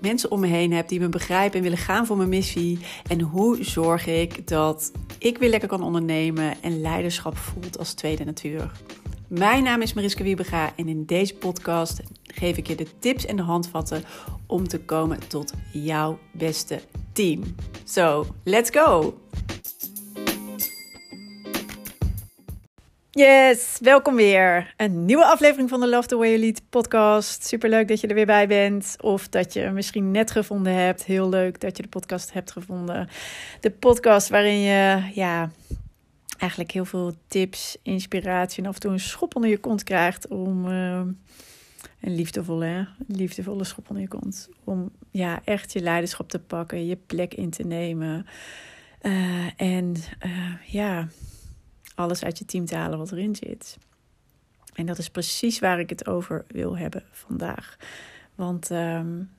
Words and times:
mensen 0.00 0.30
om 0.30 0.40
me 0.40 0.46
heen 0.46 0.72
heb 0.72 0.88
die 0.88 1.00
me 1.00 1.08
begrijpen 1.08 1.56
en 1.56 1.62
willen 1.62 1.78
gaan 1.78 2.06
voor 2.06 2.16
mijn 2.16 2.28
missie? 2.28 2.78
En 3.08 3.20
hoe 3.20 3.64
zorg 3.64 4.06
ik 4.06 4.48
dat 4.48 4.92
ik 5.18 5.38
weer 5.38 5.50
lekker 5.50 5.68
kan 5.68 5.82
ondernemen 5.82 6.62
en 6.62 6.80
leiderschap 6.80 7.36
voelt 7.36 7.78
als 7.78 7.92
tweede 7.92 8.24
natuur? 8.24 8.70
Mijn 9.28 9.62
naam 9.62 9.82
is 9.82 9.92
Mariska 9.92 10.22
Wiebega 10.22 10.72
en 10.76 10.88
in 10.88 11.04
deze 11.04 11.34
podcast 11.34 12.00
geef 12.22 12.56
ik 12.56 12.66
je 12.66 12.74
de 12.74 12.86
tips 12.98 13.26
en 13.26 13.36
de 13.36 13.42
handvatten 13.42 14.04
om 14.46 14.68
te 14.68 14.80
komen 14.80 15.28
tot 15.28 15.52
jouw 15.72 16.18
beste 16.32 16.80
team. 17.12 17.42
So, 17.84 18.26
let's 18.44 18.70
go! 18.70 19.14
Yes, 23.18 23.78
welkom 23.80 24.16
weer. 24.16 24.74
Een 24.76 25.04
nieuwe 25.04 25.24
aflevering 25.24 25.68
van 25.68 25.80
de 25.80 25.88
Love 25.88 26.08
the 26.08 26.16
Way 26.16 26.28
You 26.28 26.40
Lead 26.40 26.62
podcast. 26.70 27.46
Superleuk 27.46 27.88
dat 27.88 28.00
je 28.00 28.06
er 28.06 28.14
weer 28.14 28.26
bij 28.26 28.48
bent. 28.48 28.96
Of 29.00 29.28
dat 29.28 29.52
je 29.52 29.70
misschien 29.70 30.10
net 30.10 30.30
gevonden 30.30 30.72
hebt. 30.72 31.04
Heel 31.04 31.28
leuk 31.28 31.60
dat 31.60 31.76
je 31.76 31.82
de 31.82 31.88
podcast 31.88 32.32
hebt 32.32 32.52
gevonden. 32.52 33.08
De 33.60 33.70
podcast 33.70 34.28
waarin 34.28 34.58
je 34.58 35.10
ja, 35.14 35.50
eigenlijk 36.38 36.70
heel 36.70 36.84
veel 36.84 37.12
tips, 37.26 37.76
inspiratie 37.82 38.62
en 38.62 38.68
af 38.68 38.74
en 38.74 38.80
toe 38.80 38.92
een 38.92 39.00
schop 39.00 39.36
onder 39.36 39.50
je 39.50 39.58
kont 39.58 39.82
krijgt 39.82 40.28
om... 40.28 40.66
Uh, 40.66 41.00
een 42.00 42.14
liefdevolle, 42.14 42.88
liefdevolle 43.06 43.64
schop 43.64 43.88
onder 43.88 44.02
je 44.02 44.08
kont. 44.08 44.48
Om 44.64 44.90
ja, 45.10 45.40
echt 45.44 45.72
je 45.72 45.80
leiderschap 45.80 46.28
te 46.28 46.38
pakken, 46.38 46.86
je 46.86 46.96
plek 47.06 47.34
in 47.34 47.50
te 47.50 47.62
nemen. 47.62 48.26
Uh, 49.02 49.46
en 49.56 49.94
uh, 50.26 50.54
ja, 50.66 51.08
alles 51.98 52.24
uit 52.24 52.38
je 52.38 52.44
team 52.44 52.64
te 52.64 52.76
halen 52.76 52.98
wat 52.98 53.12
erin 53.12 53.36
zit. 53.36 53.78
En 54.74 54.86
dat 54.86 54.98
is 54.98 55.10
precies 55.10 55.58
waar 55.58 55.78
ik 55.78 55.90
het 55.90 56.06
over 56.06 56.44
wil 56.48 56.78
hebben 56.78 57.02
vandaag. 57.10 57.76
Want 58.34 58.70
um, 58.70 59.30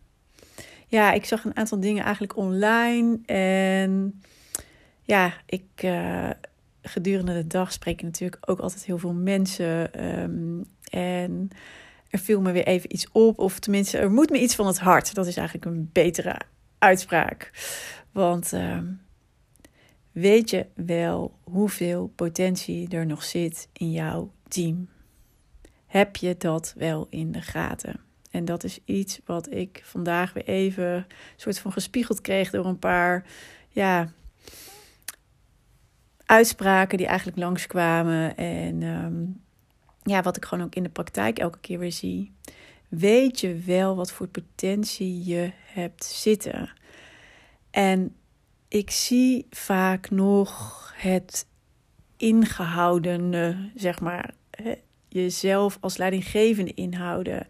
ja, 0.87 1.11
ik 1.11 1.25
zag 1.25 1.45
een 1.45 1.55
aantal 1.55 1.79
dingen 1.79 2.03
eigenlijk 2.03 2.37
online. 2.37 3.19
En 3.25 4.21
ja, 5.03 5.33
ik 5.45 5.63
uh, 5.83 6.29
gedurende 6.81 7.33
de 7.33 7.47
dag 7.47 7.71
spreek 7.71 7.97
ik 7.97 8.03
natuurlijk 8.03 8.49
ook 8.49 8.59
altijd 8.59 8.85
heel 8.85 8.97
veel 8.97 9.13
mensen. 9.13 10.05
Um, 10.21 10.65
en 10.89 11.49
er 12.09 12.19
viel 12.19 12.41
me 12.41 12.51
weer 12.51 12.67
even 12.67 12.93
iets 12.93 13.11
op. 13.11 13.39
Of 13.39 13.59
tenminste, 13.59 13.97
er 13.97 14.11
moet 14.11 14.29
me 14.29 14.39
iets 14.39 14.55
van 14.55 14.67
het 14.67 14.79
hart. 14.79 15.13
Dat 15.13 15.27
is 15.27 15.37
eigenlijk 15.37 15.65
een 15.65 15.89
betere 15.93 16.41
uitspraak. 16.77 17.51
Want 18.11 18.51
um, 18.51 19.01
weet 20.19 20.49
je 20.49 20.65
wel 20.75 21.37
hoeveel 21.43 22.11
potentie 22.15 22.89
er 22.89 23.05
nog 23.05 23.23
zit 23.23 23.69
in 23.73 23.91
jouw 23.91 24.31
team? 24.47 24.89
Heb 25.85 26.15
je 26.15 26.35
dat 26.37 26.73
wel 26.77 27.07
in 27.09 27.31
de 27.31 27.41
gaten? 27.41 27.99
En 28.31 28.45
dat 28.45 28.63
is 28.63 28.79
iets 28.85 29.19
wat 29.25 29.51
ik 29.51 29.81
vandaag 29.83 30.33
weer 30.33 30.47
even 30.47 31.07
soort 31.35 31.59
van 31.59 31.71
gespiegeld 31.71 32.21
kreeg 32.21 32.49
door 32.49 32.65
een 32.65 32.79
paar 32.79 33.25
ja, 33.69 34.11
uitspraken 36.25 36.97
die 36.97 37.07
eigenlijk 37.07 37.37
langskwamen. 37.37 38.37
En 38.37 38.81
um, 38.81 39.41
ja, 40.03 40.21
wat 40.21 40.37
ik 40.37 40.45
gewoon 40.45 40.65
ook 40.65 40.75
in 40.75 40.83
de 40.83 40.89
praktijk 40.89 41.39
elke 41.39 41.59
keer 41.59 41.79
weer 41.79 41.91
zie. 41.91 42.33
Weet 42.87 43.39
je 43.39 43.55
wel 43.55 43.95
wat 43.95 44.11
voor 44.11 44.27
potentie 44.27 45.23
je 45.23 45.51
hebt 45.73 46.05
zitten? 46.05 46.71
En 47.71 48.15
ik 48.69 48.91
zie 48.91 49.45
vaak 49.49 50.09
nog 50.09 50.93
het 50.95 51.47
ingehoudene, 52.17 53.71
zeg 53.75 53.99
maar, 53.99 54.33
jezelf 55.07 55.77
als 55.79 55.97
leidinggevende 55.97 56.73
inhouden. 56.73 57.47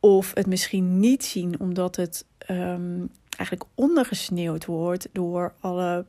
Of 0.00 0.34
het 0.34 0.46
misschien 0.46 1.00
niet 1.00 1.24
zien 1.24 1.60
omdat 1.60 1.96
het 1.96 2.24
um, 2.50 3.10
eigenlijk 3.36 3.70
ondergesneeuwd 3.74 4.64
wordt 4.64 5.08
door 5.12 5.54
alle 5.60 6.06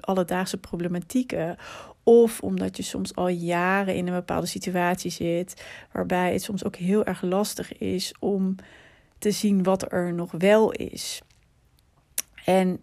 alledaagse 0.00 0.58
problematieken. 0.58 1.56
Of 2.02 2.40
omdat 2.40 2.76
je 2.76 2.82
soms 2.82 3.14
al 3.14 3.28
jaren 3.28 3.94
in 3.94 4.06
een 4.06 4.14
bepaalde 4.14 4.46
situatie 4.46 5.10
zit, 5.10 5.64
waarbij 5.92 6.32
het 6.32 6.42
soms 6.42 6.64
ook 6.64 6.76
heel 6.76 7.04
erg 7.04 7.22
lastig 7.22 7.78
is 7.78 8.14
om 8.18 8.54
te 9.18 9.30
zien 9.30 9.62
wat 9.62 9.92
er 9.92 10.14
nog 10.14 10.30
wel 10.30 10.72
is. 10.72 11.20
En 12.44 12.80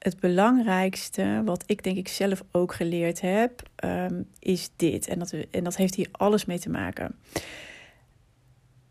het 0.00 0.20
belangrijkste, 0.20 1.42
wat 1.44 1.62
ik 1.66 1.82
denk 1.82 1.96
ik 1.96 2.08
zelf 2.08 2.42
ook 2.50 2.74
geleerd 2.74 3.20
heb, 3.20 3.62
um, 3.84 4.28
is 4.38 4.70
dit. 4.76 5.08
En 5.08 5.18
dat, 5.18 5.34
en 5.50 5.64
dat 5.64 5.76
heeft 5.76 5.94
hier 5.94 6.08
alles 6.12 6.44
mee 6.44 6.58
te 6.58 6.70
maken. 6.70 7.14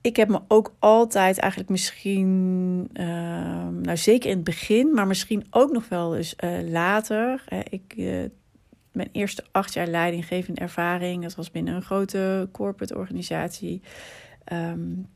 Ik 0.01 0.15
heb 0.15 0.29
me 0.29 0.41
ook 0.47 0.73
altijd 0.79 1.37
eigenlijk 1.37 1.71
misschien, 1.71 2.89
uh, 2.93 3.05
nou 3.67 3.97
zeker 3.97 4.29
in 4.29 4.35
het 4.35 4.45
begin, 4.45 4.93
maar 4.93 5.07
misschien 5.07 5.47
ook 5.49 5.71
nog 5.71 5.89
wel 5.89 6.15
eens 6.15 6.35
uh, 6.43 6.69
later. 6.69 7.43
Ik, 7.69 7.93
eh, 7.97 8.23
mijn 8.91 9.09
eerste 9.11 9.43
acht 9.51 9.73
jaar 9.73 9.87
leidinggevende 9.87 10.61
ervaring, 10.61 11.23
dat 11.23 11.35
was 11.35 11.51
binnen 11.51 11.75
een 11.75 11.81
grote 11.81 12.49
corporate 12.51 12.95
organisatie. 12.95 13.81
Um, 14.53 15.07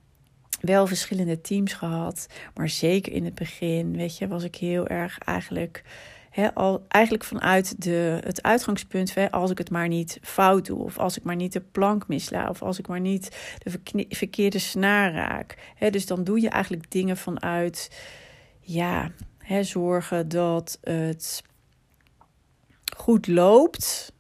wel 0.64 0.88
verschillende 0.88 1.42
teams 1.42 1.74
gehad. 1.74 2.28
Maar 2.54 2.70
zeker 2.70 3.14
in 3.14 3.26
het 3.26 3.36
begin, 3.36 3.98
weet 3.98 4.18
je, 4.18 4.28
was 4.28 4.44
ik 4.44 4.56
heel 4.56 4.88
erg 4.88 5.18
eigenlijk. 5.18 5.84
al, 6.54 6.86
eigenlijk 6.88 7.24
vanuit 7.24 7.82
de, 7.82 8.20
het 8.24 8.44
uitgangspunt, 8.44 9.14
hè, 9.14 9.32
als 9.32 9.52
ik 9.52 9.58
het 9.58 9.70
maar 9.70 9.88
niet 9.88 10.20
fout 10.22 10.66
doe, 10.66 10.84
of 10.84 10.98
als 10.98 11.18
ik 11.18 11.24
maar 11.24 11.36
niet 11.36 11.54
de 11.54 11.62
plank 11.62 12.08
misla, 12.08 12.50
of 12.50 12.62
als 12.62 12.80
ik 12.80 12.88
maar 12.88 13.00
niet 13.00 13.58
de 13.58 14.06
verkeerde 14.10 14.60
snaar 14.60 15.14
raak. 15.14 15.58
Hè, 15.76 15.90
dus 15.90 16.06
dan 16.06 16.24
doe 16.24 16.42
je 16.42 16.50
eigenlijk 16.50 16.92
dingen 16.92 17.18
vanuit, 17.18 17.92
ja, 18.60 19.12
zorgen 19.62 20.30
dat 20.30 20.78
het 20.82 21.44
goed 22.98 23.28
loopt. 23.28 24.13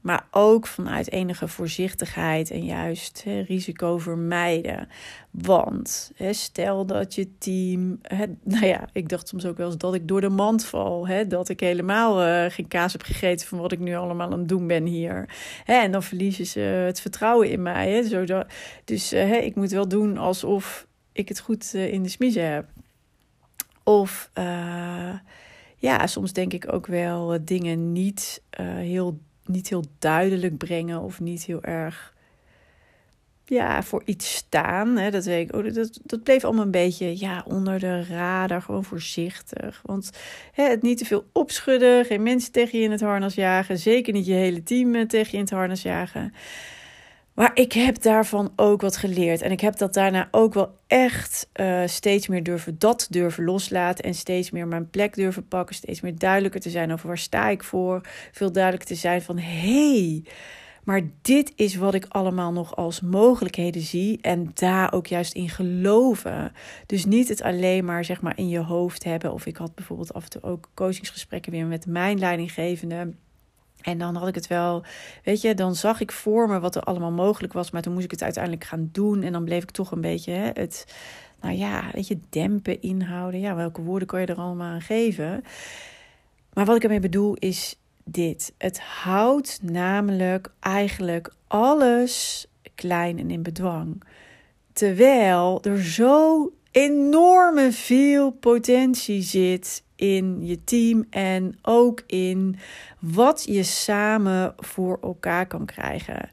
Maar 0.00 0.26
ook 0.30 0.66
vanuit 0.66 1.10
enige 1.10 1.48
voorzichtigheid 1.48 2.50
en 2.50 2.64
juist 2.64 3.24
risico 3.46 3.98
vermijden. 3.98 4.88
Want 5.30 6.12
stel 6.30 6.86
dat 6.86 7.14
je 7.14 7.38
team. 7.38 8.00
Nou 8.42 8.66
ja, 8.66 8.88
ik 8.92 9.08
dacht 9.08 9.28
soms 9.28 9.46
ook 9.46 9.56
wel 9.56 9.66
eens 9.66 9.76
dat 9.78 9.94
ik 9.94 10.08
door 10.08 10.20
de 10.20 10.28
mand 10.28 10.64
val. 10.64 11.06
Dat 11.28 11.48
ik 11.48 11.60
helemaal 11.60 12.26
uh, 12.26 12.44
geen 12.50 12.68
kaas 12.68 12.92
heb 12.92 13.02
gegeten 13.02 13.46
van 13.46 13.58
wat 13.58 13.72
ik 13.72 13.78
nu 13.78 13.94
allemaal 13.94 14.32
aan 14.32 14.38
het 14.38 14.48
doen 14.48 14.66
ben 14.66 14.84
hier. 14.84 15.28
En 15.64 15.92
dan 15.92 16.02
verliezen 16.02 16.46
ze 16.46 16.60
het 16.60 17.00
vertrouwen 17.00 17.50
in 17.50 17.62
mij. 17.62 18.02
Zodat, 18.02 18.46
dus 18.84 19.10
hè, 19.10 19.36
ik 19.36 19.54
moet 19.54 19.70
wel 19.70 19.88
doen 19.88 20.18
alsof 20.18 20.86
ik 21.12 21.28
het 21.28 21.40
goed 21.40 21.72
uh, 21.74 21.92
in 21.92 22.02
de 22.02 22.08
smiezen 22.08 22.52
heb. 22.52 22.68
Of 23.82 24.30
ja, 25.76 26.06
soms 26.06 26.32
denk 26.32 26.52
ik 26.52 26.72
ook 26.72 26.86
wel 26.86 27.38
dingen 27.44 27.92
niet 27.92 28.42
heel 28.76 29.18
niet 29.48 29.68
heel 29.68 29.84
duidelijk 29.98 30.56
brengen 30.56 31.00
of 31.00 31.20
niet 31.20 31.44
heel 31.44 31.62
erg 31.62 32.16
ja, 33.48 33.82
voor 33.82 34.02
iets 34.04 34.34
staan. 34.34 34.96
Hè, 34.96 35.10
dat, 35.10 35.24
weet 35.24 35.48
ik, 35.48 35.56
oh, 35.56 35.74
dat, 35.74 36.00
dat 36.02 36.22
bleef 36.22 36.44
allemaal 36.44 36.64
een 36.64 36.70
beetje 36.70 37.18
ja, 37.18 37.44
onder 37.46 37.78
de 37.78 38.04
radar, 38.04 38.62
gewoon 38.62 38.84
voorzichtig. 38.84 39.80
Want 39.84 40.10
hè, 40.52 40.68
het 40.68 40.82
niet 40.82 40.98
te 40.98 41.04
veel 41.04 41.26
opschudden, 41.32 42.04
geen 42.04 42.22
mensen 42.22 42.52
tegen 42.52 42.78
je 42.78 42.84
in 42.84 42.90
het 42.90 43.00
harnas 43.00 43.34
jagen, 43.34 43.78
zeker 43.78 44.12
niet 44.12 44.26
je 44.26 44.32
hele 44.32 44.62
team 44.62 45.06
tegen 45.06 45.30
je 45.30 45.36
in 45.36 45.42
het 45.42 45.50
harnas 45.50 45.82
jagen. 45.82 46.32
Maar 47.38 47.50
ik 47.54 47.72
heb 47.72 48.02
daarvan 48.02 48.52
ook 48.56 48.80
wat 48.80 48.96
geleerd. 48.96 49.42
En 49.42 49.50
ik 49.50 49.60
heb 49.60 49.76
dat 49.76 49.94
daarna 49.94 50.28
ook 50.30 50.54
wel 50.54 50.74
echt 50.86 51.48
uh, 51.54 51.82
steeds 51.86 52.28
meer 52.28 52.42
durven 52.42 52.78
dat 52.78 53.06
durven 53.10 53.44
loslaten. 53.44 54.04
En 54.04 54.14
steeds 54.14 54.50
meer 54.50 54.66
mijn 54.66 54.90
plek 54.90 55.14
durven 55.14 55.48
pakken. 55.48 55.74
Steeds 55.74 56.00
meer 56.00 56.18
duidelijker 56.18 56.60
te 56.60 56.70
zijn 56.70 56.92
over 56.92 57.06
waar 57.06 57.18
sta 57.18 57.48
ik 57.48 57.64
voor. 57.64 58.00
Veel 58.32 58.52
duidelijker 58.52 58.88
te 58.88 59.00
zijn 59.00 59.22
van 59.22 59.38
hey, 59.38 60.24
maar 60.84 61.02
dit 61.22 61.52
is 61.56 61.76
wat 61.76 61.94
ik 61.94 62.06
allemaal 62.08 62.52
nog 62.52 62.76
als 62.76 63.00
mogelijkheden 63.00 63.82
zie. 63.82 64.18
En 64.20 64.50
daar 64.54 64.92
ook 64.92 65.06
juist 65.06 65.34
in 65.34 65.48
geloven. 65.48 66.52
Dus 66.86 67.04
niet 67.04 67.28
het 67.28 67.42
alleen 67.42 67.84
maar 67.84 68.04
zeg 68.04 68.20
maar 68.20 68.38
in 68.38 68.48
je 68.48 68.60
hoofd 68.60 69.04
hebben. 69.04 69.32
Of 69.32 69.46
ik 69.46 69.56
had 69.56 69.74
bijvoorbeeld 69.74 70.14
af 70.14 70.24
en 70.24 70.30
toe 70.30 70.42
ook 70.42 70.70
coachingsgesprekken 70.74 71.52
weer 71.52 71.66
met 71.66 71.86
mijn 71.86 72.18
leidinggevende 72.18 73.12
en 73.82 73.98
dan 73.98 74.16
had 74.16 74.28
ik 74.28 74.34
het 74.34 74.46
wel, 74.46 74.84
weet 75.24 75.40
je, 75.40 75.54
dan 75.54 75.74
zag 75.74 76.00
ik 76.00 76.12
voor 76.12 76.48
me 76.48 76.60
wat 76.60 76.74
er 76.74 76.82
allemaal 76.82 77.10
mogelijk 77.10 77.52
was. 77.52 77.70
Maar 77.70 77.82
toen 77.82 77.92
moest 77.92 78.04
ik 78.04 78.10
het 78.10 78.22
uiteindelijk 78.22 78.64
gaan 78.64 78.88
doen. 78.92 79.22
En 79.22 79.32
dan 79.32 79.44
bleef 79.44 79.62
ik 79.62 79.70
toch 79.70 79.90
een 79.90 80.00
beetje 80.00 80.32
hè, 80.32 80.50
het, 80.52 80.94
nou 81.40 81.56
ja, 81.56 81.84
weet 81.92 82.06
je, 82.08 82.18
dempen, 82.28 82.82
inhouden. 82.82 83.40
Ja, 83.40 83.54
welke 83.54 83.82
woorden 83.82 84.08
kan 84.08 84.20
je 84.20 84.26
er 84.26 84.36
allemaal 84.36 84.72
aan 84.72 84.80
geven? 84.80 85.44
Maar 86.52 86.64
wat 86.64 86.76
ik 86.76 86.82
ermee 86.82 87.00
bedoel 87.00 87.34
is 87.34 87.76
dit. 88.04 88.54
Het 88.58 88.80
houdt 88.80 89.58
namelijk 89.62 90.52
eigenlijk 90.60 91.32
alles 91.46 92.46
klein 92.74 93.18
en 93.18 93.30
in 93.30 93.42
bedwang. 93.42 94.02
Terwijl 94.72 95.62
er 95.62 95.82
zo 95.82 96.52
enorme 96.78 97.72
veel 97.72 98.30
potentie 98.30 99.22
zit 99.22 99.82
in 99.96 100.46
je 100.46 100.64
team 100.64 101.06
en 101.10 101.58
ook 101.62 102.02
in 102.06 102.56
wat 102.98 103.44
je 103.44 103.62
samen 103.62 104.54
voor 104.56 104.98
elkaar 105.02 105.46
kan 105.46 105.66
krijgen. 105.66 106.30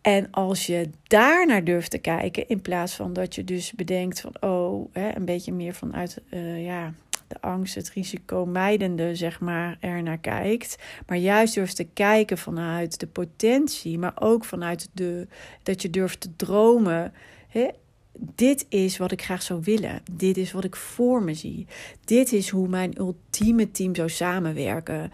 En 0.00 0.30
als 0.30 0.66
je 0.66 0.90
daar 1.02 1.46
naar 1.46 1.64
durft 1.64 1.90
te 1.90 1.98
kijken, 1.98 2.48
in 2.48 2.62
plaats 2.62 2.94
van 2.94 3.12
dat 3.12 3.34
je 3.34 3.44
dus 3.44 3.72
bedenkt 3.72 4.20
van, 4.20 4.50
oh, 4.50 4.88
hè, 4.92 5.16
een 5.16 5.24
beetje 5.24 5.52
meer 5.52 5.74
vanuit 5.74 6.20
uh, 6.30 6.64
ja, 6.64 6.92
de 7.28 7.40
angst, 7.40 7.74
het 7.74 7.90
risico 7.90 8.46
mijdende, 8.46 9.14
zeg 9.14 9.40
maar, 9.40 9.76
er 9.80 10.02
naar 10.02 10.18
kijkt. 10.18 10.76
Maar 11.06 11.18
juist 11.18 11.54
durft 11.54 11.76
te 11.76 11.88
kijken 11.92 12.38
vanuit 12.38 13.00
de 13.00 13.06
potentie, 13.06 13.98
maar 13.98 14.14
ook 14.14 14.44
vanuit 14.44 14.88
de, 14.92 15.26
dat 15.62 15.82
je 15.82 15.90
durft 15.90 16.20
te 16.20 16.36
dromen. 16.36 17.12
Hè? 17.48 17.68
Dit 18.12 18.66
is 18.68 18.96
wat 18.96 19.12
ik 19.12 19.22
graag 19.22 19.42
zou 19.42 19.60
willen. 19.64 20.02
Dit 20.12 20.36
is 20.36 20.52
wat 20.52 20.64
ik 20.64 20.76
voor 20.76 21.22
me 21.22 21.34
zie. 21.34 21.66
Dit 22.04 22.32
is 22.32 22.48
hoe 22.48 22.68
mijn 22.68 22.98
ultieme 22.98 23.70
team 23.70 23.94
zou 23.94 24.08
samenwerken. 24.08 25.12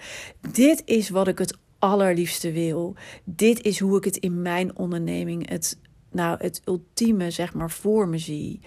Dit 0.52 0.82
is 0.84 1.08
wat 1.08 1.28
ik 1.28 1.38
het 1.38 1.58
allerliefste 1.78 2.52
wil. 2.52 2.94
Dit 3.24 3.62
is 3.62 3.78
hoe 3.78 3.96
ik 3.96 4.04
het 4.04 4.16
in 4.16 4.42
mijn 4.42 4.76
onderneming 4.76 5.48
het, 5.48 5.78
nou, 6.10 6.36
het 6.40 6.62
ultieme 6.64 7.30
zeg 7.30 7.54
maar 7.54 7.70
voor 7.70 8.08
me 8.08 8.18
zie. 8.18 8.60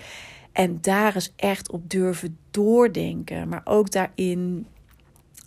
En 0.51 0.77
daar 0.81 1.15
is 1.15 1.33
echt 1.35 1.71
op 1.71 1.89
durven 1.89 2.37
doordenken. 2.51 3.47
Maar 3.47 3.61
ook 3.63 3.91
daarin 3.91 4.67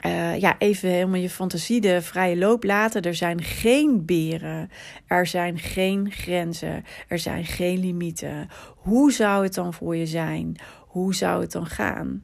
uh, 0.06 0.38
ja, 0.38 0.58
even 0.58 0.88
helemaal 0.88 1.20
je 1.20 1.30
fantasie 1.30 1.80
de 1.80 2.02
vrije 2.02 2.36
loop 2.36 2.64
laten. 2.64 3.02
Er 3.02 3.14
zijn 3.14 3.42
geen 3.42 4.04
beren. 4.04 4.70
Er 5.06 5.26
zijn 5.26 5.58
geen 5.58 6.10
grenzen. 6.10 6.84
Er 7.08 7.18
zijn 7.18 7.44
geen 7.44 7.78
limieten. 7.78 8.48
Hoe 8.76 9.12
zou 9.12 9.44
het 9.44 9.54
dan 9.54 9.74
voor 9.74 9.96
je 9.96 10.06
zijn? 10.06 10.56
Hoe 10.86 11.14
zou 11.14 11.40
het 11.40 11.52
dan 11.52 11.66
gaan? 11.66 12.22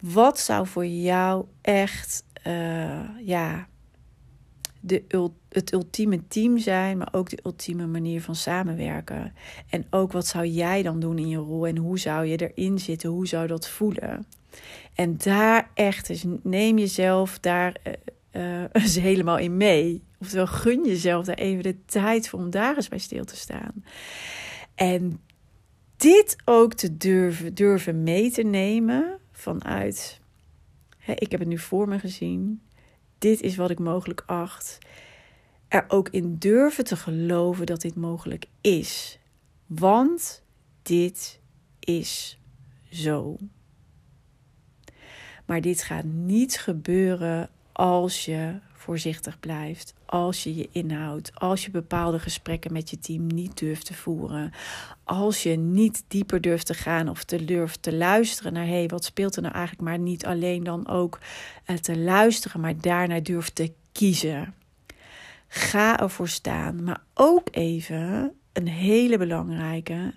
Wat 0.00 0.38
zou 0.38 0.66
voor 0.66 0.86
jou 0.86 1.46
echt 1.62 2.24
uh, 2.46 3.00
ja, 3.24 3.68
de, 4.80 5.30
het 5.48 5.72
ultieme 5.72 6.26
team 6.28 6.58
zijn, 6.58 6.98
maar 6.98 7.08
ook 7.12 7.30
de 7.30 7.38
ultieme 7.42 7.86
manier 7.86 8.22
van 8.22 8.34
samenwerken. 8.34 9.34
En 9.70 9.86
ook 9.90 10.12
wat 10.12 10.26
zou 10.26 10.46
jij 10.46 10.82
dan 10.82 11.00
doen 11.00 11.18
in 11.18 11.28
je 11.28 11.36
rol 11.36 11.66
en 11.66 11.76
hoe 11.76 11.98
zou 11.98 12.26
je 12.26 12.36
erin 12.36 12.78
zitten? 12.78 13.10
Hoe 13.10 13.26
zou 13.26 13.46
dat 13.46 13.68
voelen? 13.68 14.26
En 14.94 15.16
daar 15.16 15.70
echt 15.74 16.08
eens 16.08 16.24
neem 16.42 16.78
jezelf 16.78 17.38
daar 17.38 17.76
uh, 18.32 18.64
eens 18.72 18.96
helemaal 18.96 19.38
in 19.38 19.56
mee. 19.56 20.02
Oftewel 20.20 20.46
gun 20.46 20.84
jezelf 20.84 21.24
daar 21.24 21.36
even 21.36 21.62
de 21.62 21.84
tijd 21.84 22.28
voor 22.28 22.38
om 22.38 22.50
daar 22.50 22.76
eens 22.76 22.88
bij 22.88 22.98
stil 22.98 23.24
te 23.24 23.36
staan. 23.36 23.84
En 24.74 25.20
dit 25.96 26.36
ook 26.44 26.74
te 26.74 26.96
durven, 26.96 27.54
durven 27.54 28.02
mee 28.02 28.30
te 28.30 28.42
nemen 28.42 29.18
vanuit. 29.32 30.20
Hè, 30.98 31.12
ik 31.12 31.30
heb 31.30 31.40
het 31.40 31.48
nu 31.48 31.58
voor 31.58 31.88
me 31.88 31.98
gezien 31.98 32.60
dit 33.18 33.40
is 33.40 33.56
wat 33.56 33.70
ik 33.70 33.78
mogelijk 33.78 34.22
acht. 34.26 34.78
Er 35.68 35.84
ook 35.88 36.08
in 36.08 36.36
durven 36.38 36.84
te 36.84 36.96
geloven 36.96 37.66
dat 37.66 37.80
dit 37.80 37.94
mogelijk 37.94 38.46
is. 38.60 39.18
Want 39.66 40.42
dit 40.82 41.40
is 41.80 42.38
zo. 42.90 43.36
Maar 45.44 45.60
dit 45.60 45.82
gaat 45.82 46.04
niet 46.04 46.58
gebeuren 46.58 47.50
als 47.72 48.24
je 48.24 48.58
voorzichtig 48.86 49.40
blijft, 49.40 49.94
als 50.04 50.42
je 50.42 50.54
je 50.54 50.68
inhoudt, 50.72 51.30
als 51.34 51.64
je 51.64 51.70
bepaalde 51.70 52.18
gesprekken 52.18 52.72
met 52.72 52.90
je 52.90 52.98
team 52.98 53.26
niet 53.26 53.58
durft 53.58 53.86
te 53.86 53.94
voeren, 53.94 54.52
als 55.04 55.42
je 55.42 55.56
niet 55.56 56.04
dieper 56.08 56.40
durft 56.40 56.66
te 56.66 56.74
gaan 56.74 57.08
of 57.08 57.24
te 57.24 57.44
durft 57.44 57.82
te 57.82 57.94
luisteren 57.94 58.52
naar 58.52 58.66
hé, 58.66 58.72
hey, 58.72 58.86
wat 58.86 59.04
speelt 59.04 59.36
er 59.36 59.42
nou 59.42 59.54
eigenlijk, 59.54 59.88
maar 59.88 59.98
niet 59.98 60.26
alleen 60.26 60.64
dan 60.64 60.88
ook 60.88 61.18
uh, 61.66 61.76
te 61.76 61.98
luisteren, 61.98 62.60
maar 62.60 62.80
daarna 62.80 63.20
durft 63.20 63.54
te 63.54 63.72
kiezen. 63.92 64.54
Ga 65.48 66.00
ervoor 66.00 66.28
staan, 66.28 66.84
maar 66.84 67.02
ook 67.14 67.48
even 67.50 68.32
een 68.52 68.68
hele 68.68 69.18
belangrijke, 69.18 70.14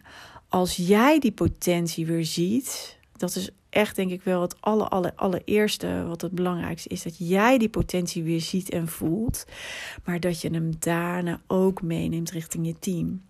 als 0.48 0.76
jij 0.76 1.20
die 1.20 1.32
potentie 1.32 2.06
weer 2.06 2.26
ziet, 2.26 2.98
dat 3.18 3.36
is 3.36 3.50
echt 3.70 3.96
denk 3.96 4.12
ik 4.12 4.24
wel 4.24 4.42
het 4.42 4.62
aller, 4.62 4.88
aller, 4.88 5.14
allereerste 5.16 6.06
wat 6.08 6.22
het 6.22 6.32
belangrijkste 6.32 6.90
is. 6.90 7.04
Dat 7.04 7.16
jij 7.18 7.58
die 7.58 7.70
potentie 7.70 8.24
weer 8.24 8.42
ziet 8.42 8.70
en 8.70 8.88
voelt. 8.88 9.46
Maar 10.04 10.20
dat 10.20 10.42
je 10.42 10.50
hem 10.50 10.72
daarna 10.80 11.42
ook 11.48 11.82
meeneemt 11.82 12.32
richting 12.32 12.66
je 12.66 12.80
team. 12.80 13.22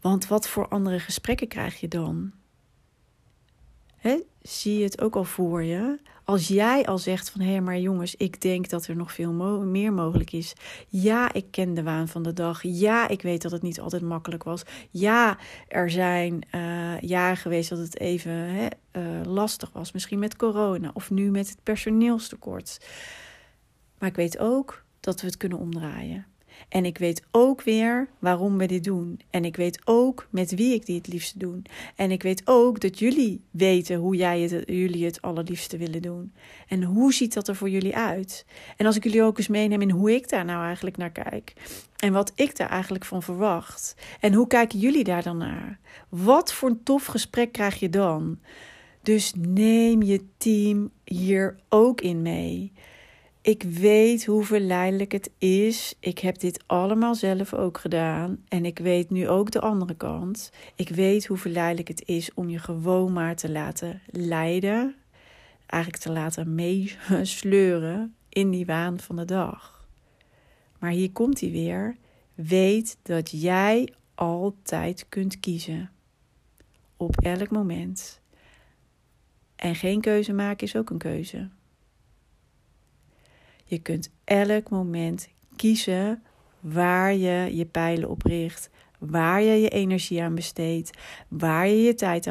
Want 0.00 0.28
wat 0.28 0.48
voor 0.48 0.68
andere 0.68 1.00
gesprekken 1.00 1.48
krijg 1.48 1.80
je 1.80 1.88
dan? 1.88 2.32
zie 4.42 4.78
je 4.78 4.84
het 4.84 5.00
ook 5.00 5.16
al 5.16 5.24
voor 5.24 5.62
je? 5.62 5.98
Als 6.26 6.48
jij 6.48 6.86
al 6.86 6.98
zegt 6.98 7.30
van 7.30 7.40
hé, 7.40 7.50
hey, 7.50 7.60
maar 7.60 7.78
jongens, 7.78 8.14
ik 8.16 8.40
denk 8.40 8.68
dat 8.68 8.86
er 8.86 8.96
nog 8.96 9.12
veel 9.12 9.32
meer 9.62 9.92
mogelijk 9.92 10.32
is. 10.32 10.52
Ja, 10.88 11.32
ik 11.32 11.50
ken 11.50 11.74
de 11.74 11.82
waan 11.82 12.08
van 12.08 12.22
de 12.22 12.32
dag. 12.32 12.62
Ja, 12.62 13.08
ik 13.08 13.22
weet 13.22 13.42
dat 13.42 13.52
het 13.52 13.62
niet 13.62 13.80
altijd 13.80 14.02
makkelijk 14.02 14.42
was. 14.42 14.62
Ja, 14.90 15.38
er 15.68 15.90
zijn 15.90 16.42
uh, 16.54 17.00
jaren 17.00 17.36
geweest 17.36 17.68
dat 17.68 17.78
het 17.78 17.98
even 18.00 18.32
hè, 18.32 18.66
uh, 18.92 19.24
lastig 19.24 19.70
was. 19.72 19.92
Misschien 19.92 20.18
met 20.18 20.36
corona 20.36 20.90
of 20.94 21.10
nu 21.10 21.30
met 21.30 21.48
het 21.48 21.62
personeelstekort. 21.62 22.86
Maar 23.98 24.08
ik 24.08 24.16
weet 24.16 24.38
ook 24.38 24.84
dat 25.00 25.20
we 25.20 25.26
het 25.26 25.36
kunnen 25.36 25.58
omdraaien. 25.58 26.26
En 26.68 26.84
ik 26.84 26.98
weet 26.98 27.22
ook 27.30 27.62
weer 27.62 28.08
waarom 28.18 28.58
we 28.58 28.66
dit 28.66 28.84
doen. 28.84 29.20
En 29.30 29.44
ik 29.44 29.56
weet 29.56 29.80
ook 29.84 30.26
met 30.30 30.54
wie 30.54 30.74
ik 30.74 30.86
dit 30.86 30.96
het 30.96 31.08
liefste 31.08 31.38
doe. 31.38 31.62
En 31.94 32.10
ik 32.10 32.22
weet 32.22 32.42
ook 32.44 32.80
dat 32.80 32.98
jullie 32.98 33.40
weten 33.50 33.96
hoe 33.96 34.16
jij 34.16 34.40
het, 34.40 34.62
jullie 34.66 35.04
het 35.04 35.22
allerliefste 35.22 35.76
willen 35.76 36.02
doen. 36.02 36.32
En 36.68 36.82
hoe 36.82 37.12
ziet 37.12 37.34
dat 37.34 37.48
er 37.48 37.56
voor 37.56 37.70
jullie 37.70 37.96
uit? 37.96 38.46
En 38.76 38.86
als 38.86 38.96
ik 38.96 39.04
jullie 39.04 39.22
ook 39.22 39.38
eens 39.38 39.48
meeneem 39.48 39.82
in 39.82 39.90
hoe 39.90 40.14
ik 40.14 40.28
daar 40.28 40.44
nou 40.44 40.64
eigenlijk 40.64 40.96
naar 40.96 41.10
kijk. 41.10 41.52
En 41.96 42.12
wat 42.12 42.32
ik 42.34 42.56
daar 42.56 42.70
eigenlijk 42.70 43.04
van 43.04 43.22
verwacht. 43.22 43.94
En 44.20 44.32
hoe 44.32 44.46
kijken 44.46 44.78
jullie 44.78 45.04
daar 45.04 45.22
dan 45.22 45.36
naar? 45.36 45.78
Wat 46.08 46.52
voor 46.52 46.68
een 46.68 46.82
tof 46.82 47.04
gesprek 47.04 47.52
krijg 47.52 47.80
je 47.80 47.90
dan? 47.90 48.38
Dus 49.02 49.32
neem 49.36 50.02
je 50.02 50.24
team 50.36 50.90
hier 51.04 51.56
ook 51.68 52.00
in 52.00 52.22
mee. 52.22 52.72
Ik 53.46 53.62
weet 53.62 54.26
hoe 54.26 54.44
verleidelijk 54.44 55.12
het 55.12 55.30
is. 55.38 55.94
Ik 56.00 56.18
heb 56.18 56.38
dit 56.38 56.64
allemaal 56.66 57.14
zelf 57.14 57.54
ook 57.54 57.78
gedaan. 57.78 58.44
En 58.48 58.64
ik 58.64 58.78
weet 58.78 59.10
nu 59.10 59.28
ook 59.28 59.50
de 59.50 59.60
andere 59.60 59.94
kant. 59.94 60.52
Ik 60.74 60.88
weet 60.88 61.26
hoe 61.26 61.36
verleidelijk 61.36 61.88
het 61.88 62.02
is 62.06 62.34
om 62.34 62.48
je 62.48 62.58
gewoon 62.58 63.12
maar 63.12 63.36
te 63.36 63.50
laten 63.50 64.00
leiden. 64.06 64.94
Eigenlijk 65.66 66.02
te 66.02 66.12
laten 66.12 66.54
meesleuren 66.54 68.14
in 68.28 68.50
die 68.50 68.66
waan 68.66 69.00
van 69.00 69.16
de 69.16 69.24
dag. 69.24 69.86
Maar 70.78 70.90
hier 70.90 71.12
komt 71.12 71.40
hij 71.40 71.50
weer. 71.50 71.96
Weet 72.34 72.98
dat 73.02 73.30
jij 73.30 73.92
altijd 74.14 75.06
kunt 75.08 75.40
kiezen. 75.40 75.90
Op 76.96 77.20
elk 77.20 77.50
moment. 77.50 78.20
En 79.56 79.74
geen 79.74 80.00
keuze 80.00 80.32
maken 80.32 80.66
is 80.66 80.76
ook 80.76 80.90
een 80.90 80.98
keuze. 80.98 81.48
Je 83.68 83.78
kunt 83.78 84.10
elk 84.24 84.70
moment 84.70 85.28
kiezen 85.56 86.22
waar 86.60 87.14
je 87.14 87.56
je 87.56 87.64
pijlen 87.64 88.08
op 88.08 88.22
richt, 88.22 88.70
waar 88.98 89.42
je 89.42 89.60
je 89.60 89.68
energie 89.68 90.22
aan 90.22 90.34
besteedt, 90.34 90.90
waar 91.28 91.68
je 91.68 91.82
je 91.82 91.94
tijd 91.94 92.26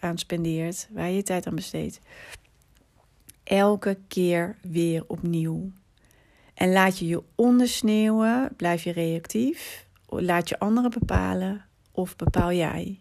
aan, 0.00 0.18
spendeert, 0.18 0.88
waar 0.90 1.08
je 1.08 1.16
je 1.16 1.22
tijd 1.22 1.46
aan 1.46 1.54
besteedt. 1.54 2.00
Elke 3.44 3.98
keer 4.08 4.56
weer 4.62 5.04
opnieuw. 5.06 5.70
En 6.54 6.72
laat 6.72 6.98
je 6.98 7.06
je 7.06 7.22
ondersneeuwen, 7.34 8.52
blijf 8.56 8.84
je 8.84 8.92
reactief, 8.92 9.86
laat 10.06 10.48
je 10.48 10.58
anderen 10.58 10.90
bepalen 10.90 11.64
of 11.92 12.16
bepaal 12.16 12.52
jij. 12.52 12.98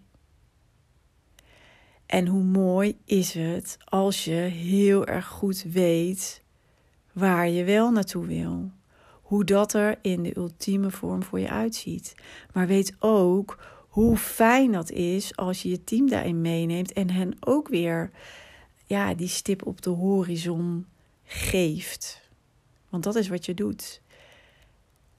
En 2.05 2.27
hoe 2.27 2.43
mooi 2.43 2.97
is 3.05 3.33
het 3.33 3.77
als 3.83 4.23
je 4.25 4.31
heel 4.31 5.05
erg 5.05 5.27
goed 5.27 5.63
weet 5.63 6.43
waar 7.13 7.49
je 7.49 7.63
wel 7.63 7.91
naartoe 7.91 8.25
wil. 8.25 8.71
Hoe 9.21 9.43
dat 9.43 9.73
er 9.73 9.99
in 10.01 10.23
de 10.23 10.37
ultieme 10.37 10.91
vorm 10.91 11.23
voor 11.23 11.39
je 11.39 11.49
uitziet. 11.49 12.15
Maar 12.53 12.67
weet 12.67 12.95
ook 12.99 13.57
hoe 13.87 14.17
fijn 14.17 14.71
dat 14.71 14.91
is 14.91 15.35
als 15.35 15.61
je 15.61 15.69
je 15.69 15.83
team 15.83 16.09
daarin 16.09 16.41
meeneemt 16.41 16.93
en 16.93 17.09
hen 17.09 17.35
ook 17.39 17.67
weer 17.67 18.11
ja, 18.85 19.13
die 19.13 19.27
stip 19.27 19.65
op 19.65 19.81
de 19.81 19.89
horizon 19.89 20.85
geeft. 21.23 22.29
Want 22.89 23.03
dat 23.03 23.15
is 23.15 23.27
wat 23.27 23.45
je 23.45 23.53
doet. 23.53 24.01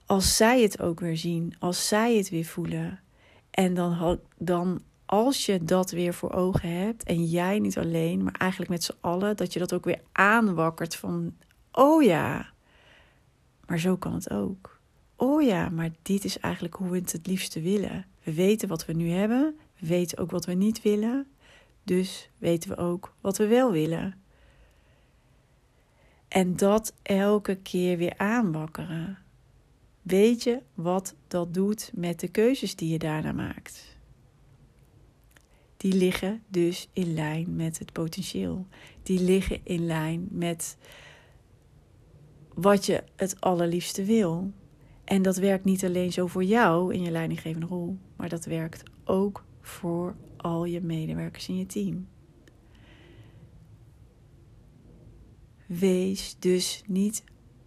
Als 0.05 0.35
zij 0.35 0.61
het 0.61 0.81
ook 0.81 0.99
weer 0.99 1.17
zien, 1.17 1.55
als 1.59 1.87
zij 1.87 2.15
het 2.17 2.29
weer 2.29 2.45
voelen. 2.45 2.99
En 3.51 3.73
dan, 3.73 4.19
dan 4.37 4.81
als 5.05 5.45
je 5.45 5.63
dat 5.63 5.91
weer 5.91 6.13
voor 6.13 6.31
ogen 6.31 6.69
hebt, 6.69 7.03
en 7.03 7.25
jij 7.25 7.59
niet 7.59 7.77
alleen, 7.77 8.23
maar 8.23 8.35
eigenlijk 8.37 8.71
met 8.71 8.83
z'n 8.83 8.95
allen, 8.99 9.37
dat 9.37 9.53
je 9.53 9.59
dat 9.59 9.73
ook 9.73 9.85
weer 9.85 10.01
aanwakkert 10.11 10.95
van 10.95 11.33
Oh 11.75 12.03
ja, 12.03 12.53
maar 13.65 13.79
zo 13.79 13.97
kan 13.97 14.13
het 14.13 14.29
ook. 14.29 14.79
Oh 15.15 15.41
ja, 15.41 15.69
maar 15.69 15.89
dit 16.01 16.23
is 16.23 16.39
eigenlijk 16.39 16.75
hoe 16.75 16.89
we 16.89 16.97
het 16.97 17.11
het 17.11 17.27
liefste 17.27 17.61
willen. 17.61 18.05
We 18.23 18.33
weten 18.33 18.67
wat 18.67 18.85
we 18.85 18.93
nu 18.93 19.09
hebben, 19.09 19.55
we 19.79 19.87
weten 19.87 20.17
ook 20.17 20.31
wat 20.31 20.45
we 20.45 20.53
niet 20.53 20.81
willen, 20.81 21.27
dus 21.83 22.29
weten 22.37 22.69
we 22.69 22.77
ook 22.77 23.13
wat 23.21 23.37
we 23.37 23.47
wel 23.47 23.71
willen. 23.71 24.21
En 26.27 26.55
dat 26.55 26.93
elke 27.01 27.55
keer 27.55 27.97
weer 27.97 28.17
aanwakkeren. 28.17 29.17
Weet 30.01 30.43
je 30.43 30.61
wat 30.73 31.15
dat 31.27 31.53
doet 31.53 31.91
met 31.95 32.19
de 32.19 32.27
keuzes 32.27 32.75
die 32.75 32.89
je 32.89 32.99
daarna 32.99 33.31
maakt? 33.31 33.97
Die 35.77 35.93
liggen 35.93 36.43
dus 36.47 36.87
in 36.93 37.13
lijn 37.13 37.55
met 37.55 37.79
het 37.79 37.91
potentieel. 37.91 38.67
Die 39.03 39.19
liggen 39.19 39.59
in 39.63 39.85
lijn 39.85 40.27
met 40.31 40.77
wat 42.53 42.85
je 42.85 43.03
het 43.15 43.41
allerliefste 43.41 44.03
wil. 44.03 44.51
En 45.03 45.21
dat 45.21 45.37
werkt 45.37 45.65
niet 45.65 45.85
alleen 45.85 46.11
zo 46.11 46.27
voor 46.27 46.43
jou 46.43 46.93
in 46.93 47.01
je 47.01 47.11
leidinggevende 47.11 47.67
rol, 47.67 47.97
maar 48.15 48.29
dat 48.29 48.45
werkt 48.45 48.83
ook 49.03 49.45
voor 49.61 50.15
al 50.37 50.65
je 50.65 50.81
medewerkers 50.81 51.47
in 51.47 51.57
je 51.57 51.65
team. 51.65 52.07
Wees 55.65 56.35
dus 56.39 56.83
niet 56.87 57.23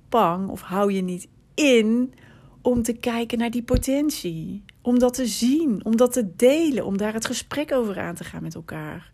bang 0.09 0.49
of 0.49 0.61
hou 0.61 0.93
je 0.93 1.03
niet 1.03 1.29
in 1.55 2.15
om 2.63 2.83
te 2.83 2.93
kijken 2.93 3.39
naar 3.39 3.51
die 3.51 3.63
potentie. 3.63 4.65
Om 4.83 4.99
dat 4.99 5.15
te 5.15 5.27
zien, 5.27 5.85
om 5.85 5.97
dat 5.97 6.13
te 6.13 6.37
delen, 6.37 6.87
om 6.87 6.97
daar 6.97 7.13
het 7.13 7.27
gesprek 7.27 7.73
over 7.73 8.01
aan 8.01 8.15
te 8.15 8.25
gaan 8.25 8.43
met 8.43 8.55
elkaar. 8.55 9.13